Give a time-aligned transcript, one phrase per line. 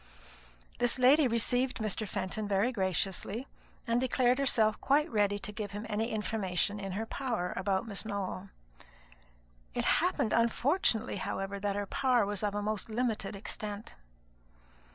[0.79, 2.07] This lady received Mr.
[2.07, 3.45] Fenton very graciously,
[3.85, 8.03] and declared herself quite ready to give him any information in her power about Miss
[8.03, 8.49] Nowell.
[9.75, 13.93] It happened unfortunately, however, that her power was of a most limited extent.